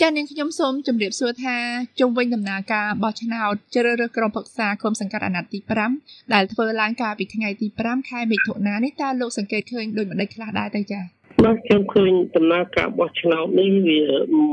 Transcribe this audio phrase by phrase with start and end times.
[0.00, 1.56] ចា៎នាងខ្ញុំសូមជម្រាបសួរថា
[2.00, 5.58] ជុំវិញដំណើរការបោះឆ្នោតជ្រើសរើសក្រុមប្រឹក្សាគុំសង្កាត់អាណត្តិទី
[5.96, 14.02] 5ដែលធ្វើឡើងកាលពីថ្ងៃទី5ខែមិថុនានេះតើលោកសង្កេតឃើញដូចម្ដេចខ្លះដែរទៅចា៎ បាទខ្ញុំឃើញដំណើរការបោះឆ្នោតនេះវា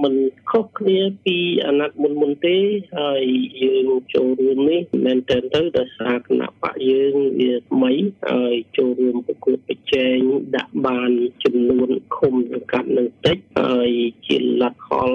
[0.03, 0.15] មិន
[0.51, 2.57] ខុសគ្នាពីអាណត្តិមុនមុនទេ
[2.97, 3.23] ហើយ
[3.61, 7.91] យើងចូលរួមនេះមែនទែនទៅដោយសារគណៈបកយើងវាថ្មី
[8.29, 10.19] ហើយចូលរួមប្រកួតប្រជែង
[10.55, 11.11] ដាក់បាន
[11.43, 13.89] ចំនួនឃុំសង្កាត់នឹងតិចហើយ
[14.27, 15.11] ជាលទ្ធផល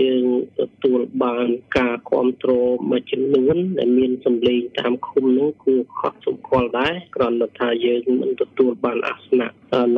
[0.00, 0.24] យើង
[0.58, 9.48] ទទួលបានការគ្រប់គ្រងមួយចំនួនដែលមានសម្លេងតាមឃុំនោះគួរខកសម្គាល់ដែរគ្រាន់តែថាយើងមិនទទួលបានអាសនៈ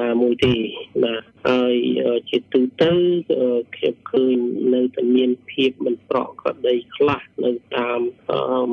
[0.00, 0.54] ណាមួយទេ
[1.08, 1.74] បាទហើយ
[2.30, 2.92] ជាទូទៅ
[3.76, 4.36] ខ្ញុំឃើញ
[4.74, 8.00] នៅតែមានភាពមិនប្រក្រតីខ្លះនៅតាម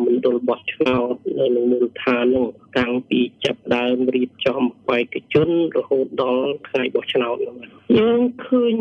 [0.06, 7.56] មណ្ឌលបោះឆ្នោតនៅក្នុងមូលដ្ឋាននោះតាំងពីចាប់ដើមរៀបចំបេក្ខជនរហូតដល់ថ្ងៃបោះឆ្នោតនោះ
[7.98, 8.76] យើងឃើញ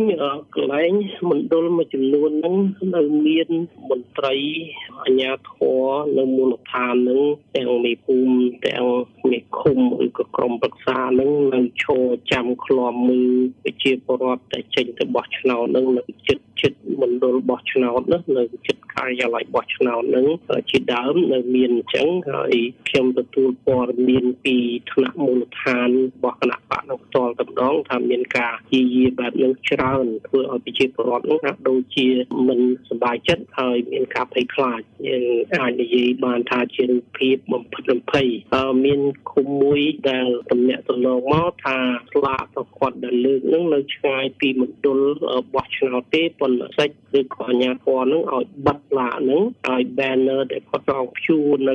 [0.55, 0.93] កន្លែង
[1.31, 2.57] មណ្ឌលមួយចំនួនហ្នឹង
[2.97, 3.49] នៅមាន
[3.91, 4.35] មន្ត្រី
[5.05, 5.85] អាជ្ញាធរ
[6.19, 7.21] នៅមូលដ្ឋានហ្នឹង
[7.57, 8.14] ទាំងមេភូមិទាំងមេឃុំឬ
[10.19, 20.27] ក៏ក្រុមប្រឹក្សាហ្នឹងនៅឈរចាំឃ្លាំមើលប្រជាពលរដ្ឋដែលចេញទៅបោះឆ្នោតហ្នឹងនៅចិត្តចិត្ត មណ្ឌលបោះឆ្នោតនោះនៅចិត្តការិយាល័យបោះឆ្នោតហ្នឹង
[20.71, 22.55] ជាដើមនៅមានអញ្ចឹងហើយ
[22.89, 24.57] ខ្ញុំទទួលព័ត៌មានពី
[24.93, 32.09] ថ្នាក់មូលដ្ឋានរបស់គណៈបកនឹងផ្ទាល់តែម្ដងថាមានការជាយាបែបនេះច្រើនធ្វើឲ្យប្រជាពលរដ្ឋនោះហាក់ដូចជា
[32.49, 38.29] មិនសប្បាយចិត្តហើយមានការភ័យខ្លាចយើងអាចនិយាយបានថាជារូបភាពបំផិតបំភ័យ
[38.85, 41.79] មានឃុំមួយដែលតំណាក់តំណងមកថា
[42.13, 45.01] ស្លាកប្រកបដែលលើកនឹងនៅឆ្ងាយពីមណ្ឌល
[45.55, 51.71] បោះឆ្នោតទេប៉ុន្តែសិច្ចឬក៏អាជ្ញាធរនឹងឲ្យបិទឡាកនឹងឲ្យ banner ដែលគាត់ចងព្យួរន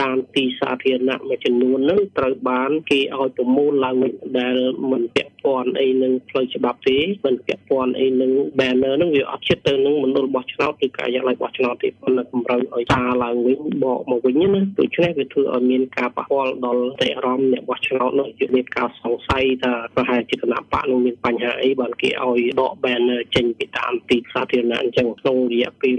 [0.00, 3.96] តាមទីសាធារណៈមួយចំនួននឹងត្រូវបាន គេឲ្យប្រមូលឡើង
[4.38, 4.56] ដែល
[4.90, 25.98] មិនពាក់ ព័ន្ធអីនឹងផ្លូវច្បាប់ទេមិនពាក់ព័ន្ធអីនឹង banner នឹងវាអត់ចិត្តទៅនឹងមណ្ឌលបោះឆ្នោតឬការិយាល័យបោះឆ្នោតទេប៉ុន្តែកម្រើឲ្យតាឡើងវិញបកមកវិញណាដូច្នេះវាធ្វើឲ្យមានការប៉ះពាល់ដល់តែអារម្មណ៍អ្នកបោះឆ្នោតនោះជាមានការសង្ស័យថាប្រហែលជាគណៈបកនឹងមានបញ្ហាអីបានគេឲ្យដក banner ចេញពីតាមទីសាធារណៈអញ្ចឹងក្នុងរយៈពេល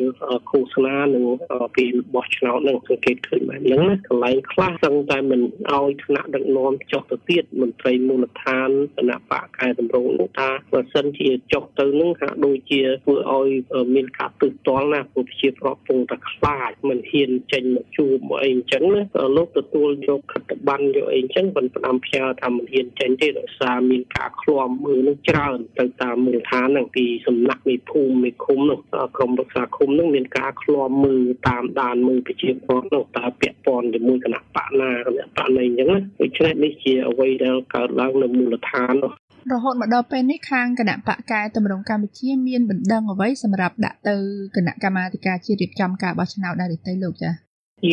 [0.49, 1.25] ឃោសនានិង
[1.77, 5.41] ពេលបោះឆ្នោតនឹងសង្កេតឃើញបែបហ្នឹងណាកន្លែងខ្លះសឹងតែមិន
[5.73, 13.49] ឲ្យថ្នាក់ដឹកនាំចុះទៅទៀតមន្ត្រីមូលដ្ឋានគណៈបកកែតម្រង់នោះថាបើសិនជាចុះទៅនឹងហាក់ដូចជាធ្វើឲ្យ
[13.95, 19.01] មានការទើសទាល់ណាព្រោះប្រជាប្រដ្ឋពងតែខ្លាចមិនហ៊ានចេញមកជួបមកអីអញ្ចឹងណា
[19.37, 28.79] លោកទទួលយកខិត្តប័ណ្ណយកអីអញ្ចឹងមិនផ្ដាំផ្ញើថាមិនហ៊ានចេញទេដោយសារមានការឃ្លាំមើលនឹងច្រើនទៅតាមមូលដ្ឋានហ្នឹងពីសំណាក់មេភូមិមេឃុំនោះ
[29.17, 39.13] ក្រមរក្សាឃុំនឹងមានការឃ្លាំមើលតាមដានមើលប្រជាពលរដ្ឋនោះតើពាក់ព័ន្ធជាមួយគណៈបកណាគណៈបកណីអញ្ចឹងណាដូច្នេះនេះជាអ្វីដែលកើតឡើងនៅមូលដ្ឋាននោះ
[39.53, 44.15] រហូតមកដល់ពេលនេះខាងគណៈបកកែតម្រង់កម្ពុជាមានបណ្ដឹងអ្វីសម្រាប់ដាក់ទៅ
[44.55, 47.33] គណៈកម្មាធិការជាតិរៀបចំការបោះឆ្នោតដែរទេលោកចា៎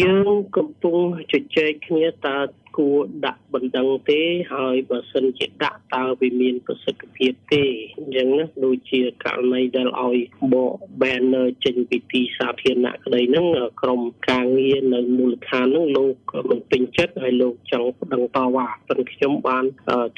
[0.03, 0.99] យើងកំពុង
[1.33, 2.37] ជជែកគ្នាតើ
[2.77, 4.21] គួរដាក់បណ្ដឹងទេ
[4.55, 7.65] ហើយបើសិនជាដាក់តើវាមានប្រសិទ្ធភាពទេ
[7.99, 10.19] អញ្ចឹងណាដូចជាករណីដែលឲ្យ
[10.53, 13.47] បក banner ចេញពីទីសាធារណៈក្តីហ្នឹង
[13.83, 19.65] ក្រមការងារនៅមូលដ្ឋានហ្នឹងលោកមិនពេញចិត្តហើយលោកចង់ប្តឹងតវ៉ាប៉ុន្តែខ្ញុំបាន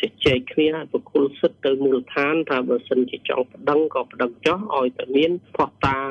[0.00, 6.10] ជជែកគ្នាប្រគល់សិទ្ធទៅមូលដ្ឋានថាបើសិនជាចង់ប្តឹងក៏ប្តឹងចោះឲ្យតែមានផុសតាង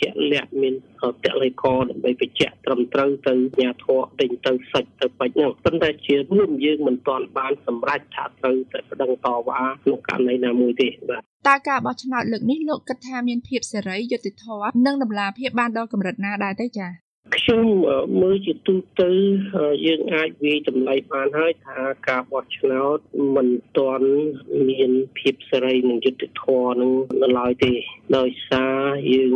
[0.00, 0.74] ជាក់លាក់មាន
[1.24, 17.62] តលិកដើម្បីបញ្ជាក់ត្រឹមត្រូវទៅញាធរដេញទៅសាច់ទៅបាច់ហ្នឹងប៉ុន្តែជារួមយើងមិនទាន់បានសម្រេចថាត្រូវតែប្តឹងតវ៉ាក្នុងករណីណាមួយទេបាទតើការបោះឆ្នោតលើកនេះលោកគិតថាមានភាពសេរីយុត្តិធម៌និងតម្លាភាពបានដល់កម្រិតណាដែរទេចា៎ ខ្ញុំ
[18.20, 19.10] មើលជាទូទៅ
[19.86, 22.98] យើងអាចវាយតម្លៃបានហើយថាការបោះឆ្នោត
[23.36, 23.48] មិន
[23.78, 24.08] ទាន់
[24.68, 26.92] មានភាពសេរីនិងយុត្តិធម៌នឹង
[27.22, 27.72] នៅឡើយទេ
[28.16, 28.78] ដោយសារ
[29.12, 29.34] យើង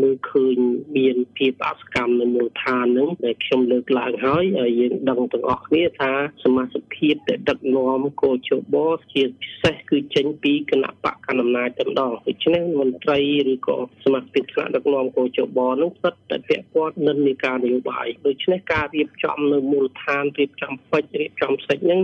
[0.00, 0.56] មើលឃើញ
[0.96, 4.44] មានភាពអសកម្មនៅមូលដ្ឋាននឹងដែលខ្ញុំលើកឡើងហើយ
[4.80, 6.12] យើងដឹងទាំងអស់គ្នាថា
[6.44, 8.76] សមាជិកភាពដែលដឹកនាំកោជប
[9.12, 13.18] ជាពិសេសគឺចេញពីគណៈបកកណ្ដាលអំណាចតែម្ដងដូច្នេះមន្ត្រី
[13.52, 22.00] ឬក៏សមាជិកថ្នាក់ដឹកនាំកោជបនឹងស្ថិតតែពាក់ព័ន្ធនឹងនីការនយោបាយដូច្នេះការរៀបចំនៅមូលដ្ឋានរៀបចំពេជ្ររៀបចំសិចហ្នឹង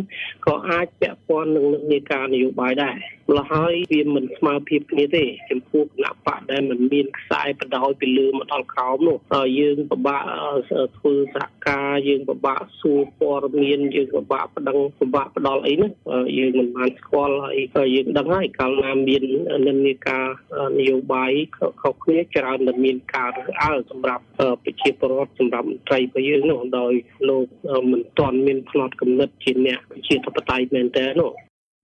[0.46, 2.96] ក៏អាចពាក់ព័ន្ធនឹងនីការនយោបាយដែរ
[3.28, 9.18] ម្ល៉េះហើយវាមិនស្មើភាពគ្នាទេចំពោះគណៈបកដែលមិនមានខ្សែបដោយពីលើមកដល់ក្រោមនោះ
[9.58, 10.22] យើងពិបាក
[10.96, 15.90] ធ្វើសហការយើងពិបាកសួរព័ត៌មានយើងពិបាកប្តឹងពិបាកផ្ដល់អីនោះ
[16.38, 19.22] យើងមិនបានស្គាល់ហើយយើងដឹងហើយកាលណាមាន
[19.68, 20.26] និន្នាការ
[20.78, 21.32] នយោបាយ
[21.82, 24.24] ខុសគ្នាច្រើនតែមានការរើសអើងសម្រាប់
[24.64, 26.92] ប្រជាពលរដ្ឋសម្រាប់មន្ត្រីរបស់យើងនោះដោយ
[27.28, 27.46] លោក
[27.92, 31.32] មិនទាន់មានផ្នត់កំណត់ជាអ្នកជាធិបតេយ្យមែនតើនោះ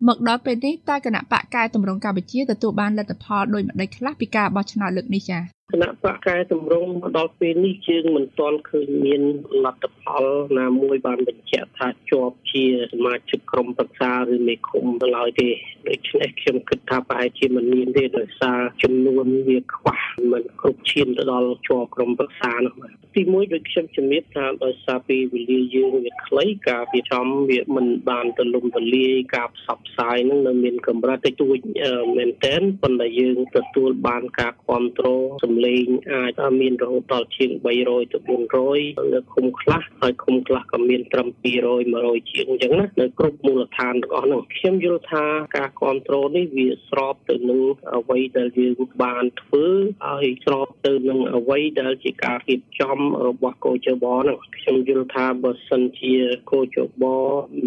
[0.09, 9.23] មកដល់ពេលនេះតើគណៈបកកែតម្រង់កម្ពុជាទទួលបានលទ្ធផលដោយម្ដេចខ្លះពីការបោះឆ្នោតលើកនេះចា៎ គណៈបកកែតម្រង់មកដល់ពេលនេះយើងមិនទាន់ឃើញមាន
[9.65, 10.25] លទ្ធផល
[10.59, 15.49] ណាមួយបានបញ្ជាក់ថាជាប់ជាសមាជិកក្រុមប្រឹក្សាឬមេឃុំទៅឡើយទេ
[15.89, 20.01] ដូច្នេះខ្ញុំគិតថាប្រហែលជាមិនមានទេដោយសារចំនួនវាខ្វះ
[20.33, 31.59] មិនគ្រប់ឈានទៅដល់ជាប់ក្រុមប្រឹក្សានោះបាទទីមួយដូចខ្ញុំជំរាបថាដោយសារពេលវេលាយើងវាខ្លីការវាចំវាមិនបានទៅលំទលាយការផ្សព្វផ្សាយនឹងនៅមានកម្រិតតិចតួច
[32.17, 45.25] មែនទែនប៉ុន្តែយើងទទួលបានការគ្រប់គ្រងសម្លេងអាចមានរហូតដល់ជាង300ទៅ400នៅឃុំខ្លះហើយឃុំខ្លះក៏មានត្រឹម200 100ជាងអញ្ចឹងណានៅគ្រប់មូលដ្ឋានទាំងអស់ហ្នឹងខ្ញុំយល់ថា
[45.57, 47.61] ការគ្រប់គ្រងនេះវាស្របទៅនឹង
[47.97, 48.73] អ្វីដែលយើង
[49.03, 49.67] បានធ្វើ
[50.07, 56.15] ហើយស្របទៅនឹងអ្វីដែលជាការរៀបចំរបស់កោជបហ្នឹងខ្ញុំយល់ថាបើសិនជា
[56.51, 57.05] កោជប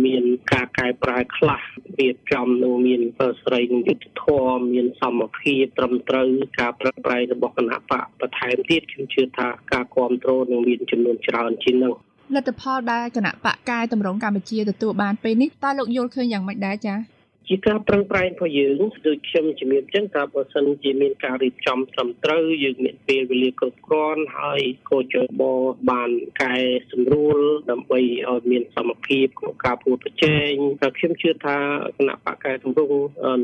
[0.06, 1.62] មានការកែប្រែខ្លះ
[2.00, 3.02] រៀបចំនឹងមាន
[3.44, 6.28] ស្រីនឹងយុទ្ធធម៌មានសមភាពត្រឹមត្រូវ
[6.60, 11.94] ការប្រឹងប្រែងរបស់គណៈបកបន្ថែមទៀតខ្ញុំជឿថាការគ្រប់គ្រងនឹងមានចំនួនច្រើនជាងនោះ
[12.36, 25.44] លទ្ធផលដែលគណៈបកកែតម្រង់កម្ពុជាទទួលបានពេលនេះតើលោកយល់ឃើញយ៉ាងម៉េចដែរចា៎ជាការប្រឹងប្រែងរបស់យើងដូចខ្ញុំជំរាបចឹងថាបើសិនជាមានការរៀបចំត្រឹមត្រូវយើងមានពេលវេលាគ្រប់គ្រាន់ហើយកោជប
[25.92, 26.12] បាន
[26.42, 26.56] កែ
[26.92, 27.40] សម្រួល
[27.72, 28.00] ដើម្បី
[28.30, 31.58] ឲ្យមានសមភាពក្នុងការពួតប្រជែងហើយខ្ញុំជឿថា
[31.98, 32.92] គណៈបកកែសម្រុង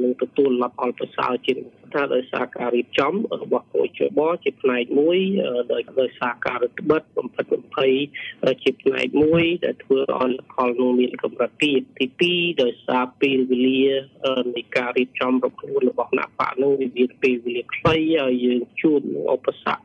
[0.04, 1.57] នឹងទទួលលទ្ធផលប្រសើរជាង
[1.94, 5.19] ថាដោយសារការរៀបចំរបស់កោជបជាផ្នែកមួយ
[5.72, 7.94] ដោយដោយសារការរដ្ឋបិទបំផិតបំភ័យ
[8.63, 11.81] ជាផ្នែកមួយដែលធ្វើឲ្យផលនោះមានកម្រិតទៀត
[12.22, 13.86] ទី2ដោយសារពេលវេលា
[14.56, 19.81] នៃការរៀបចំរកខ្លួនរបស់គណៈបកនោះវាមានពេលវេលាខ្លីហើយយើងជួបនឹងឧបសគ្គ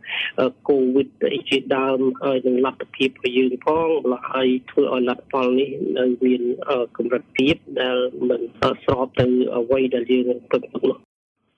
[0.69, 6.43] កូវីដអីជាដើមហើយនឹងលទ្ធភាពរបស់យើងផងម្ល៉េះហើយធ្វើឲ្យលទ្ធផលនេះនៅមាន
[6.96, 7.96] កម្រិតទៀតដែល
[8.28, 9.26] មិនស្របទៅ
[9.56, 11.11] អ្វីដែលយើងពឹងទុកនោះ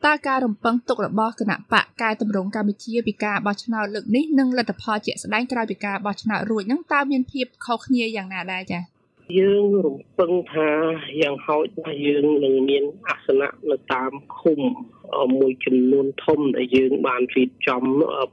[0.06, 8.82] តើការរំពឹងទុករបស់គណៈបកកែតម្រង់កម្ពុជាពីការបោះឆ្នោតលើកនេះនិងលទ្ធផលជាក់ស្ដែងក្រោយពីការបោះឆ្នោតរួចហ្នឹងតើមានភាពខុសគ្នាយ៉ាងណាដែរចា៎
[9.38, 10.70] យើងរំពឹងថា
[11.20, 14.58] យ៉ាងហោចណាស់យើងនឹងមានអាសនៈនៅតាមឃុំ
[15.36, 17.82] មួយចំនួនធំដែលយើងបានរៀបចំ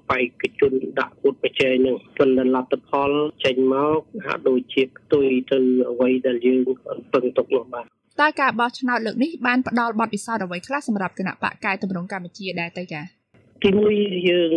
[0.10, 3.12] បេក្ខជនដាក់ពុតបច្ច័យនឹងប៉ុន្តែលទ្ធផល
[3.44, 5.60] ចេញមកហាក់ដូចជាផ្ទុយទៅ
[5.92, 6.60] អ្វីដែលយើង
[7.14, 13.22] ពឹងទុកនោះបាទ តើការបោះឆ្នោតលើកនេះបានផ្ដល់បទពិសោធន៍អ្វីខ្លះសម្រាប់គណៈបកកែតម្រង់កម្ពុជាដែរទៅចា៎
[13.66, 13.96] ទីមួយ
[14.30, 14.54] យើង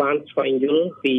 [0.00, 1.16] បានស្វែងយល់ពី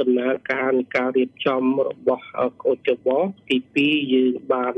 [0.00, 2.26] ដំណើរការការរៀបចំរបស់
[2.64, 3.08] កោចប
[3.48, 4.74] ទី2យើងបាន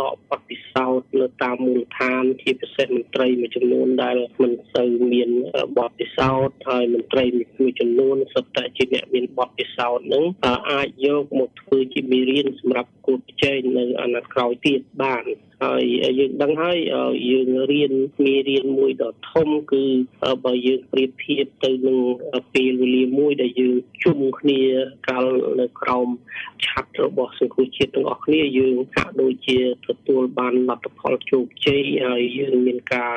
[0.00, 5.30] ដកបទពិសោធន៍នៅតាមមូលដ្ឋានជាពិសេសមន្ត្រីមួយចំនួនដែលមិនសូវមាន
[5.78, 7.24] បទពិសោធន៍ហើយមន្ត្រី
[7.60, 10.24] មួយចំនួនសុទ្ធតែជាអ្នកមានបទពិសោធន៍នឹង
[10.70, 15.24] អាចយកមកធ្វើជាមេរៀនសម្រាប់គូប្រជែងនៅអាណត្តិក្រោយទៀតបាន
[15.64, 15.82] ហើយ
[16.18, 16.78] យើងដឹងហើយ
[17.30, 17.92] យើងរៀន
[18.24, 19.84] មេរៀនមួយដ៏ធំគឺ
[20.44, 21.98] បើយើងប្រៀបធៀបទៅនឹង
[22.54, 24.60] ពេលវេលាមួយដែលយើងជុំគ្នា
[25.08, 25.26] កាល
[25.60, 26.08] នៅក្រោម
[26.64, 33.12] ឆ័ត្ររបស់សង្គ្រោះជាតិទាំងអស់គ្នាយើងហាក់ដូចជាទទួលបានលទ្ធផលជោគជ័យហើយយើងមានការ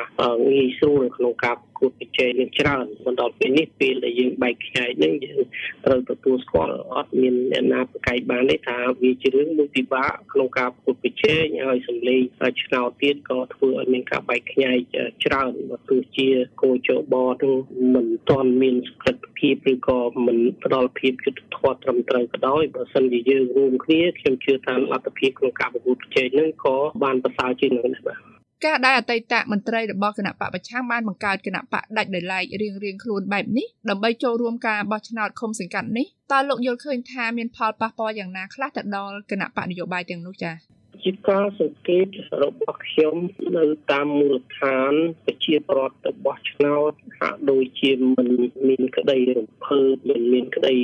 [0.50, 5.40] ងាយស្រួលក្នុងការ គួតប្រជែងនឹងច្រើនបន្តដល់ពេលនេះពេលដែលយើងបែកខ្ញែកនឹងយើង
[5.84, 12.20] ត្រូវទទួលស្គាល់អត់មានអ្នកណាប្រកែកបានទេថាវាជារឿងមួយពិបាកក្នុងការគួតប្រជែងហើយសម្លេង
[12.62, 14.78] ឆ្នោតទៀតក៏ធ្វើឲ្យមានការបែកខ្ញែក
[15.24, 16.28] ច្រើនបើទោះជា
[16.62, 17.56] គោចបនឹង
[17.94, 28.31] មិនទាន់មានសក្តិភាពឬក៏មិនផ្ដល់ភាពយុត្តិធម៌ត្រឹមត្រូវក៏ដោយបើសិនជាយើងរួមគ្នាខ្ញុំជឿថាលទ្ធភាពក្នុងការប្រកួតប្រជែងនឹងក៏បានប្រសើរជាងនឹងដែរបាទ
[28.64, 40.71] ការដែលអតីតមន្ត្រីរបស់គណៈបកប្រឆាំងបានបង្កើតគណៈបកដាច់ដោយឡែករៀងរៀងខ្លួនបែបនេះដើម្បីចូលរួមការបោះឆ្នោតឃុំសង្កាត់នេះតើលោកយល់ឃើញថាមានផលប៉ះពាល់យ៉ាងណាខ្លះទៅដល់គណៈបកនយោបាយទាំងនោះចា៎
[41.04, 42.06] ជាការសង្កេត
[42.42, 43.16] របស់ខ្ញុំ
[43.56, 44.92] នៅតាមមូលដ្ឋាន
[45.26, 48.28] ប្រជាប្រដ្ឋរបស់ឆ្នោតហាក់ដូចជាមិន
[48.68, 50.76] មានក្តីរំភើបមិនមានក្តី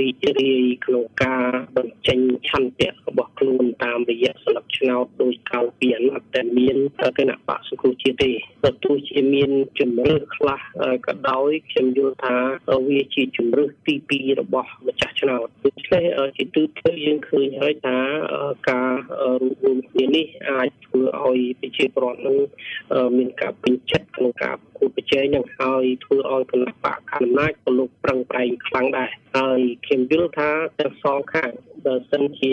[0.00, 6.76] រីករាយក្នុងការបញ្ចេញឆន្ទៈរបស់ខ្លួនតាមរយៈស្លឹកឆ្នោតដោយកាលពីអាណត្តិតែមាន
[7.18, 10.60] គណៈបកសង្គ្រោះជាតិទេបើទោះជាមានជំរឿខ្លះ
[11.06, 12.36] ក៏ដោយខ្ញុំយល់ថា
[12.88, 16.04] វាជាជំរឿទី2របស់ម្ចាស់ឆ្នោតដូច្នេះ
[16.36, 17.98] ជាទូទៅយើងឃើញហើយថា
[18.70, 18.92] ការ
[19.42, 22.36] រួមគ្នានេះអាចធ្វើឲ្យប្រជាពលរដ្ឋនឹង
[23.16, 31.50] មានការពេញចិត្តក្នុងការ គូប្រជែងនឹងហើយធ្វើឲ្យគណៈបកកណ្ដាលអំណាចក៏លោកប្រឹងប្រែងខ្លាំងដែរហើយខ្ញុំយល់ថាទាំងសងខាង
[31.86, 32.52] បើសិនជា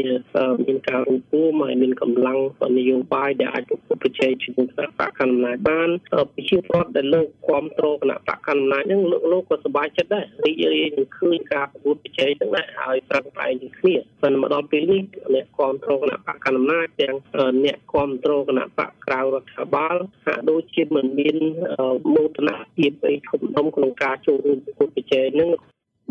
[0.66, 2.40] មានការរំពោះមកមានកម្លាំង
[2.78, 5.90] នយោបាយដែលអាចប្រកួតប្រជែងជាមួយគណៈបកកណ្ដាលអំណាចបាន
[6.34, 15.02] ប្រជាពលរដ្ឋដែលលោកគ្រប់គ្រងគណៈបកកណ្ដាលអំណាចហ្នឹងលោកលោកក៏សប្បាយចិត្តដែររីករាយនឹងឃើញការប្រកួតប្រជែងហ្នឹងដែរហើយប្រឹងប្រែងនឹងគ្នាប៉ុន្តែមកដល់ពេលនេះ
[15.34, 17.16] អ្នកគ្រប់គ្រងគណៈបកកណ្ដាលអំណាចទាំង
[17.66, 21.38] អ្នកគ្រប់គ្រងគណៈបកក្រៅរដ្ឋាភិបាលហាក់ដូចជាមិនមាន
[22.16, 25.50] មោទនភាពអីធំដុំក្នុងការចូលរួមប្រកួតប្រជែងហ្នឹង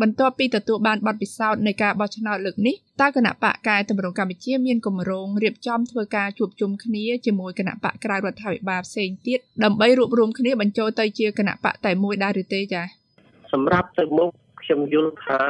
[0.01, 12.85] បន្ទាប់ពីទទួលបានបទពិសោធន៍នៃការបោះឆ្នោតលើកនេះតើគណៈបកកែតម្រង់កម្ពុជាមានគម្រោងរៀបចំធ្វើការជួបជុំគ្នាជាមួយគណៈបកក្រៅរដ្ឋាភិបាលផ្សេងទៀតដើម្បីរួបរวมគ្នាបញ្ចូលទៅជាគណៈបកតែមួយដែរឬទេចា៎
[13.53, 14.29] សម្រាប់ទៅមុខ
[14.61, 15.43] ខ្ញុំយល់ថា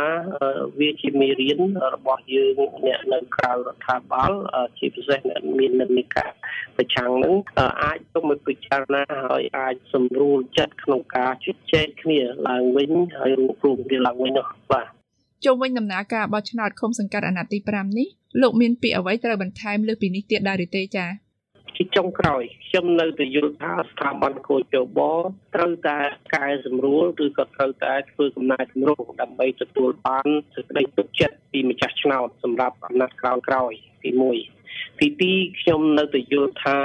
[0.80, 1.60] វាជាមេរៀន
[1.96, 4.32] របស់យើងអ្នកនៅក្រៅរដ្ឋាភិបាល
[4.78, 6.32] ជាពិសេសអ្នកមាននិន្នាការ
[6.80, 7.36] ប្រឆាំងនឹង
[7.84, 14.88] អាចទៅមកពិចារណាហើយអាចសម្រួលចិត្តក្នុងការជជែកគ្នាឡើងវិញហើយរួបរวมគ្នាឡើងវិញនោះបាទ
[15.46, 18.08] ជុំវិញដំណើរការបោះឆ្នោតឃុំសង្កាត់អាណត្តិទី5នេះ
[18.42, 21.10] លោកមានពាក្យអ្វីត្រូវបន្ថែមលើសពីនេះទៀតដែរឬទេចា៎
[21.76, 25.00] ជាចុងក្រោយខ្ញុំនៅតែយល់ថាស្ថាប័នកោជប
[25.56, 25.98] ត្រូវតែ
[26.36, 33.72] កែសម្រួលឬក៏ត្រូវតែធ្វើកំណែទម្រង់ដើម្បីទទួលបានសេចក្តីទុកចិត្តពីម្ចាស់ឆ្នោតសម្រាប់អំណាចក្រោយក្រោយ
[34.04, 34.10] ទី
[34.40, 34.59] 1
[35.00, 36.80] ទី2ខ្ញុំនៅតែយល់ថា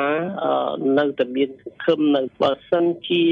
[0.99, 3.23] នៅតែមានសង្ឃឹមនៅបើសិនជា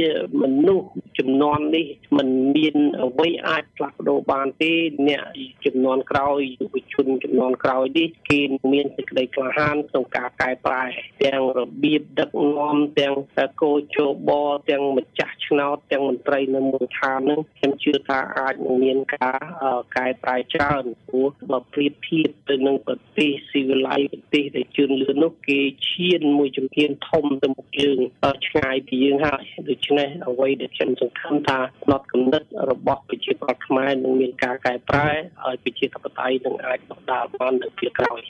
[0.43, 4.73] មនុស្សចំនួននេះมันមានអ្វីអាចផ្លាស់ប្ដូរបានទេ
[5.09, 5.25] អ្នក
[5.67, 8.41] ចំនួនក្រោយយុវជនចំនួនក្រោយនេះគេ
[8.73, 10.85] មានសេចក្តីក្លាហានក្នុងការកែប្រែ
[11.25, 13.15] ទាំងរបៀបដឹកនាំទាំង
[13.63, 14.31] កោជប
[14.71, 19.39] ទាំងម្ចាស់ឆ្នោតទាំងមន្ត្រីនៅមូលដ្ឋាននឹងខ្ញុំជឿថាអាចនឹងមានការ
[19.97, 27.99] កែប្រែច្រើនព្រោះបើប្រៀបធៀបទៅនឹងប្រទេសស៊ីវិល័យប្រទេសដែលជឿនលឿននោះគេឈានមួយជំហានធំទៅមុខយើង
[28.47, 35.09] ឆ្ងាយពីយើងហើយដូច្នេះអ្វីដែលខ្ញុំសង្ឃឹមថាផ្នត់គំនិតរបស់ប្រជាពលរដ្ឋខ្មែរនឹងមានការកែប្រែ
[35.43, 38.21] ហើយប្រជាធិបតេយ្យនឹងអាចដកដាលបាននៅពេលក្រោយ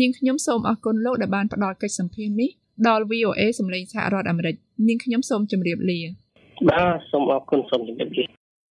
[0.00, 2.50] នាងខ្ញុំសូមអរគុណលោកដែលបានផ្ដល់កិច្ចសម្ភារនេះ
[2.88, 4.54] ដល់ VOA សម្លេងសហរដ្ឋអាមេរិក
[4.88, 6.00] នាងខ្ញុំសូមជម្រាបលា
[6.70, 8.41] បាទសូមអរគុណសូមជម្រាបលា